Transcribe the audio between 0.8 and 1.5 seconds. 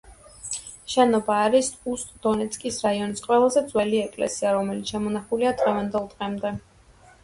შენობა